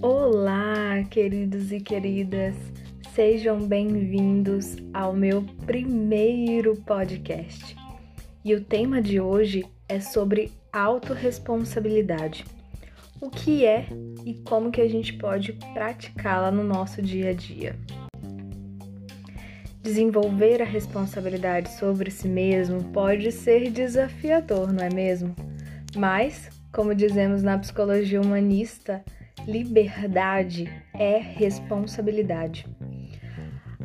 Olá, 0.00 1.02
queridos 1.10 1.72
e 1.72 1.80
queridas, 1.80 2.54
sejam 3.14 3.66
bem-vindos 3.66 4.76
ao 4.92 5.12
meu 5.12 5.42
primeiro 5.66 6.76
podcast. 6.82 7.76
E 8.44 8.54
o 8.54 8.62
tema 8.62 9.02
de 9.02 9.20
hoje 9.20 9.64
é 9.88 10.00
sobre 10.00 10.52
autorresponsabilidade. 10.72 12.44
O 13.20 13.28
que 13.28 13.64
é 13.64 13.88
e 14.24 14.34
como 14.34 14.70
que 14.70 14.80
a 14.80 14.88
gente 14.88 15.14
pode 15.14 15.54
praticá-la 15.74 16.50
no 16.50 16.62
nosso 16.62 17.02
dia 17.02 17.30
a 17.30 17.32
dia. 17.32 17.74
Desenvolver 19.88 20.60
a 20.60 20.66
responsabilidade 20.66 21.70
sobre 21.70 22.10
si 22.10 22.28
mesmo 22.28 22.84
pode 22.92 23.32
ser 23.32 23.70
desafiador, 23.70 24.70
não 24.70 24.84
é 24.84 24.92
mesmo? 24.92 25.34
Mas, 25.96 26.50
como 26.70 26.94
dizemos 26.94 27.42
na 27.42 27.56
psicologia 27.56 28.20
humanista, 28.20 29.02
liberdade 29.46 30.70
é 30.92 31.16
responsabilidade. 31.16 32.66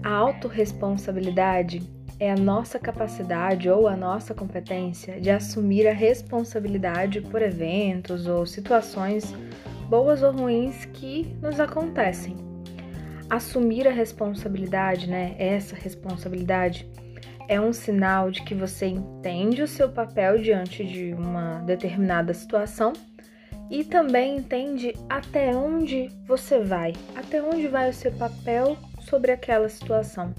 A 0.03 0.09
autorresponsabilidade 0.09 1.81
é 2.19 2.33
a 2.33 2.35
nossa 2.35 2.77
capacidade 2.77 3.69
ou 3.69 3.87
a 3.87 3.95
nossa 3.95 4.33
competência 4.33 5.21
de 5.21 5.29
assumir 5.29 5.87
a 5.87 5.93
responsabilidade 5.93 7.21
por 7.21 7.41
eventos 7.41 8.27
ou 8.27 8.45
situações 8.45 9.33
boas 9.87 10.21
ou 10.21 10.33
ruins 10.33 10.83
que 10.83 11.33
nos 11.41 11.61
acontecem. 11.61 12.52
Assumir 13.33 13.87
a 13.87 13.91
responsabilidade, 13.91 15.09
né? 15.09 15.33
Essa 15.39 15.75
responsabilidade 15.75 16.87
é 17.47 17.59
um 17.59 17.73
sinal 17.73 18.29
de 18.29 18.43
que 18.43 18.53
você 18.53 18.85
entende 18.85 19.63
o 19.63 19.67
seu 19.67 19.89
papel 19.89 20.37
diante 20.37 20.85
de 20.85 21.15
uma 21.15 21.57
determinada 21.61 22.31
situação 22.31 22.93
e 23.71 23.83
também 23.83 24.37
entende 24.37 24.93
até 25.09 25.49
onde 25.55 26.11
você 26.27 26.59
vai, 26.59 26.93
até 27.15 27.41
onde 27.41 27.67
vai 27.67 27.89
o 27.89 27.93
seu 27.93 28.11
papel 28.11 28.77
sobre 29.01 29.31
aquela 29.31 29.67
situação. 29.67 30.31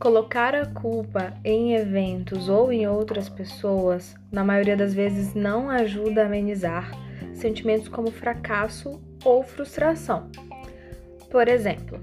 Colocar 0.00 0.52
a 0.56 0.66
culpa 0.66 1.32
em 1.44 1.74
eventos 1.76 2.48
ou 2.48 2.72
em 2.72 2.88
outras 2.88 3.28
pessoas, 3.28 4.16
na 4.32 4.42
maioria 4.42 4.76
das 4.76 4.92
vezes, 4.92 5.32
não 5.32 5.70
ajuda 5.70 6.24
a 6.24 6.26
amenizar 6.26 6.90
sentimentos 7.32 7.86
como 7.86 8.10
fracasso 8.10 9.00
ou 9.24 9.44
frustração. 9.44 10.28
Por 11.30 11.46
exemplo, 11.46 12.00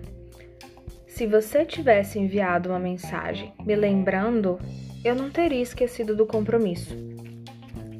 se 1.06 1.28
você 1.28 1.66
tivesse 1.66 2.17
enviado 2.17 2.70
uma 2.70 2.80
mensagem 2.80 3.53
me 3.66 3.75
lembrando, 3.75 4.58
eu 5.03 5.14
não 5.14 5.30
teria 5.30 5.61
esquecido 5.61 6.16
do 6.16 6.25
compromisso. 6.25 6.95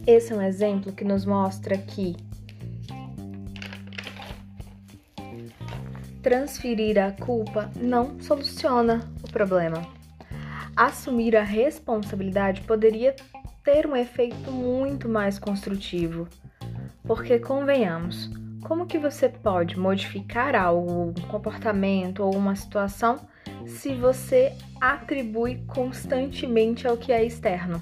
Esse 0.06 0.32
é 0.32 0.36
um 0.36 0.42
exemplo 0.42 0.94
que 0.94 1.04
nos 1.04 1.26
mostra 1.26 1.78
que 1.78 2.16
transferir 6.24 6.98
a 6.98 7.12
culpa 7.12 7.70
não 7.76 8.20
soluciona 8.22 9.12
o 9.22 9.30
problema. 9.30 9.86
Assumir 10.76 11.36
a 11.36 11.44
responsabilidade 11.44 12.62
poderia 12.62 13.14
ter 13.64 13.86
um 13.86 13.98
efeito 13.98 14.50
muito 14.50 15.10
mais 15.10 15.38
construtivo. 15.38 16.28
Porque 17.04 17.40
convenhamos, 17.40 18.30
como 18.64 18.86
que 18.86 18.98
você 18.98 19.30
pode 19.30 19.80
modificar 19.80 20.56
algo, 20.56 21.14
um 21.18 21.28
comportamento 21.28 22.24
ou 22.24 22.36
uma 22.36 22.56
situação 22.56 23.18
se 23.66 23.94
você 23.94 24.54
atribui 24.80 25.64
constantemente 25.68 26.88
ao 26.88 26.98
que 26.98 27.12
é 27.12 27.24
externo? 27.24 27.82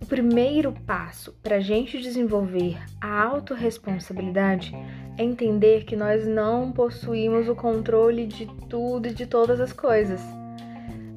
O 0.00 0.06
primeiro 0.06 0.72
passo 0.72 1.32
para 1.42 1.56
a 1.56 1.60
gente 1.60 1.98
desenvolver 1.98 2.78
a 3.00 3.24
autorresponsabilidade 3.24 4.72
é 5.18 5.24
entender 5.24 5.84
que 5.84 5.96
nós 5.96 6.26
não 6.26 6.70
possuímos 6.70 7.48
o 7.48 7.54
controle 7.54 8.26
de 8.26 8.46
tudo 8.68 9.08
e 9.08 9.14
de 9.14 9.26
todas 9.26 9.58
as 9.58 9.72
coisas. 9.72 10.20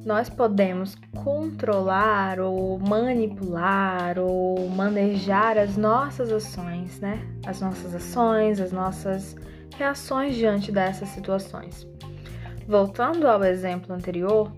Nós 0.04 0.30
podemos 0.30 0.96
controlar 1.22 2.40
ou 2.40 2.78
manipular 2.78 4.18
ou 4.18 4.68
manejar 4.68 5.58
as 5.58 5.76
nossas 5.76 6.32
ações, 6.32 6.98
né? 7.00 7.20
As 7.46 7.60
nossas 7.60 7.94
ações, 7.94 8.60
as 8.60 8.72
nossas 8.72 9.36
reações 9.76 10.36
diante 10.36 10.72
dessas 10.72 11.08
situações. 11.10 11.86
Voltando 12.66 13.26
ao 13.28 13.44
exemplo 13.44 13.94
anterior, 13.94 14.50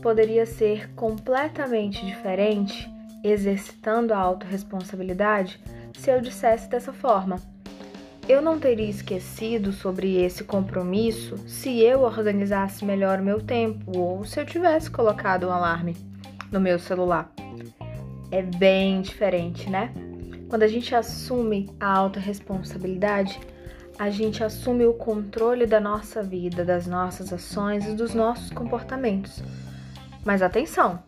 poderia 0.00 0.46
ser 0.46 0.88
completamente 0.94 2.04
diferente 2.06 2.90
exercitando 3.22 4.14
a 4.14 4.18
autorresponsabilidade 4.18 5.60
se 5.94 6.10
eu 6.10 6.20
dissesse 6.20 6.68
dessa 6.70 6.92
forma. 6.92 7.36
Eu 8.28 8.40
não 8.40 8.58
teria 8.58 8.88
esquecido 8.88 9.72
sobre 9.72 10.16
esse 10.22 10.44
compromisso 10.44 11.36
se 11.48 11.80
eu 11.80 12.02
organizasse 12.02 12.84
melhor 12.84 13.18
o 13.18 13.24
meu 13.24 13.40
tempo 13.40 13.98
ou 13.98 14.24
se 14.24 14.40
eu 14.40 14.46
tivesse 14.46 14.90
colocado 14.90 15.48
um 15.48 15.52
alarme 15.52 15.96
no 16.50 16.60
meu 16.60 16.78
celular. 16.78 17.32
É 18.30 18.42
bem 18.42 19.02
diferente, 19.02 19.68
né? 19.68 19.92
Quando 20.48 20.62
a 20.62 20.68
gente 20.68 20.94
assume 20.94 21.70
a 21.80 21.96
autorresponsabilidade, 21.98 23.40
a 23.98 24.10
gente 24.10 24.42
assume 24.42 24.86
o 24.86 24.94
controle 24.94 25.66
da 25.66 25.78
nossa 25.78 26.22
vida, 26.22 26.64
das 26.64 26.86
nossas 26.86 27.32
ações 27.32 27.86
e 27.86 27.92
dos 27.92 28.14
nossos 28.14 28.50
comportamentos. 28.50 29.42
Mas 30.24 30.42
atenção, 30.42 31.02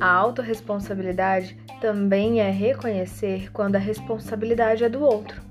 a 0.00 0.10
autorresponsabilidade 0.10 1.58
também 1.80 2.40
é 2.40 2.50
reconhecer 2.50 3.50
quando 3.52 3.76
a 3.76 3.78
responsabilidade 3.78 4.84
é 4.84 4.88
do 4.88 5.02
outro. 5.02 5.49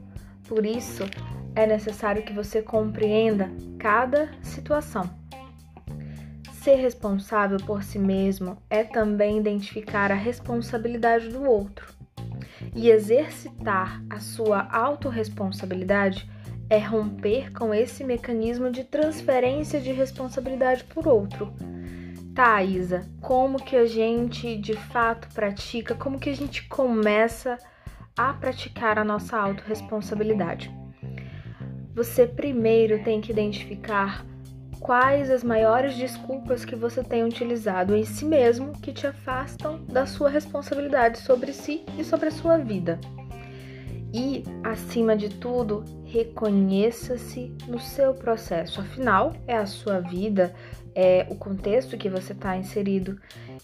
Por 0.49 0.65
isso, 0.65 1.03
é 1.55 1.67
necessário 1.67 2.23
que 2.23 2.33
você 2.33 2.59
compreenda 2.59 3.51
cada 3.77 4.29
situação. 4.41 5.07
Ser 6.51 6.75
responsável 6.75 7.57
por 7.59 7.83
si 7.83 7.99
mesmo 7.99 8.57
é 8.67 8.83
também 8.83 9.37
identificar 9.37 10.11
a 10.11 10.15
responsabilidade 10.15 11.29
do 11.29 11.43
outro. 11.43 11.93
E 12.75 12.89
exercitar 12.89 14.03
a 14.09 14.19
sua 14.19 14.67
autorresponsabilidade 14.71 16.27
é 16.67 16.79
romper 16.79 17.53
com 17.53 17.71
esse 17.71 18.03
mecanismo 18.03 18.71
de 18.71 18.83
transferência 18.83 19.79
de 19.79 19.91
responsabilidade 19.91 20.83
por 20.83 21.07
outro 21.07 21.53
Tá, 22.39 22.63
Isa, 22.63 23.05
como 23.19 23.61
que 23.61 23.75
a 23.75 23.85
gente 23.85 24.55
de 24.55 24.73
fato 24.73 25.27
pratica, 25.33 25.93
como 25.93 26.17
que 26.17 26.29
a 26.29 26.33
gente 26.33 26.65
começa 26.69 27.57
a 28.19 28.33
praticar 28.33 28.99
a 28.99 29.03
nossa 29.05 29.37
autorresponsabilidade? 29.37 30.69
Você 31.95 32.27
primeiro 32.27 33.01
tem 33.01 33.21
que 33.21 33.31
identificar 33.31 34.25
quais 34.77 35.31
as 35.31 35.41
maiores 35.41 35.95
desculpas 35.95 36.65
que 36.65 36.75
você 36.75 37.01
tem 37.01 37.23
utilizado 37.23 37.95
em 37.95 38.03
si 38.03 38.25
mesmo 38.25 38.73
que 38.73 38.91
te 38.91 39.07
afastam 39.07 39.85
da 39.85 40.05
sua 40.05 40.29
responsabilidade 40.29 41.19
sobre 41.19 41.53
si 41.53 41.85
e 41.97 42.03
sobre 42.03 42.27
a 42.27 42.31
sua 42.31 42.57
vida. 42.57 42.99
E, 44.13 44.43
acima 44.65 45.15
de 45.15 45.29
tudo, 45.29 45.85
reconheça-se 46.11 47.53
no 47.67 47.79
seu 47.79 48.13
processo. 48.13 48.81
Afinal, 48.81 49.33
é 49.47 49.55
a 49.55 49.65
sua 49.65 49.99
vida, 49.99 50.53
é, 50.95 51.27
o 51.29 51.35
contexto 51.35 51.97
que 51.97 52.09
você 52.09 52.33
está 52.33 52.57
inserido. 52.57 53.19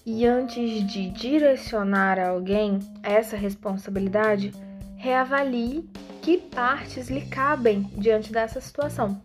E 0.05 0.25
antes 0.25 0.85
de 0.87 1.09
direcionar 1.09 2.19
a 2.19 2.29
alguém 2.29 2.79
essa 3.01 3.35
responsabilidade, 3.35 4.53
reavalie 4.95 5.89
que 6.21 6.37
partes 6.37 7.09
lhe 7.09 7.21
cabem 7.21 7.89
diante 7.97 8.31
dessa 8.31 8.61
situação. 8.61 9.19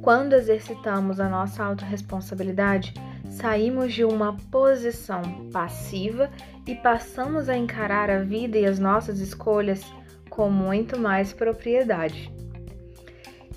Quando 0.00 0.32
exercitamos 0.32 1.20
a 1.20 1.28
nossa 1.28 1.62
autorresponsabilidade, 1.62 2.94
saímos 3.30 3.94
de 3.94 4.04
uma 4.04 4.36
posição 4.50 5.22
passiva 5.52 6.28
e 6.66 6.74
passamos 6.74 7.48
a 7.48 7.56
encarar 7.56 8.10
a 8.10 8.18
vida 8.18 8.58
e 8.58 8.66
as 8.66 8.80
nossas 8.80 9.20
escolhas 9.20 9.84
com 10.32 10.50
muito 10.50 10.98
mais 10.98 11.32
propriedade. 11.32 12.32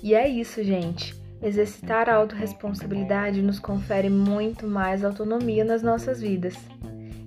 E 0.02 0.14
é 0.14 0.28
isso, 0.28 0.62
gente. 0.62 1.14
Exercitar 1.42 2.08
a 2.08 2.14
autorresponsabilidade 2.16 3.40
nos 3.40 3.58
confere 3.58 4.10
muito 4.10 4.66
mais 4.66 5.02
autonomia 5.02 5.64
nas 5.64 5.82
nossas 5.82 6.20
vidas. 6.20 6.54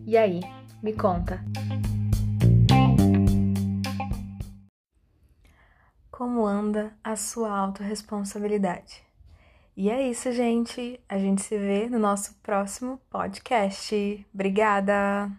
E 0.06 0.16
aí, 0.16 0.40
me 0.84 0.94
conta. 0.94 1.44
Como 6.12 6.46
anda 6.46 6.94
a 7.04 7.16
sua 7.16 7.52
autorresponsabilidade? 7.52 9.02
E 9.76 9.90
é 9.90 10.08
isso, 10.08 10.32
gente. 10.32 11.00
A 11.10 11.18
gente 11.18 11.42
se 11.42 11.58
vê 11.58 11.90
no 11.90 11.98
nosso 11.98 12.36
próximo 12.44 13.00
podcast. 13.10 14.26
Obrigada! 14.32 15.32